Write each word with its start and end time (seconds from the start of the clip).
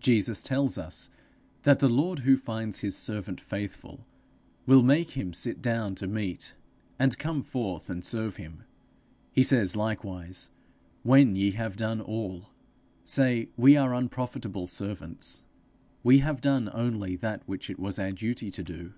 Jesus 0.00 0.42
tells 0.42 0.78
us 0.78 1.10
that 1.64 1.78
the 1.78 1.90
lord 1.90 2.20
who 2.20 2.38
finds 2.38 2.78
his 2.78 2.96
servant 2.96 3.38
faithful, 3.38 4.06
will 4.64 4.82
make 4.82 5.10
him 5.10 5.34
sit 5.34 5.60
down 5.60 5.94
to 5.96 6.06
meat, 6.06 6.54
and 6.98 7.18
come 7.18 7.42
forth 7.42 7.90
and 7.90 8.02
serve 8.02 8.36
him; 8.36 8.62
he 9.30 9.42
says 9.42 9.76
likewise, 9.76 10.48
'When 11.02 11.36
ye 11.36 11.50
have 11.50 11.76
done 11.76 12.00
all, 12.00 12.48
say 13.04 13.50
we 13.58 13.76
are 13.76 13.92
unprofitable 13.92 14.66
servants; 14.66 15.42
we 16.02 16.20
have 16.20 16.40
done 16.40 16.70
only 16.72 17.14
that 17.16 17.46
which 17.46 17.68
it 17.68 17.78
was 17.78 17.98
our 17.98 18.12
duty 18.12 18.50
to 18.50 18.62
do.' 18.64 18.94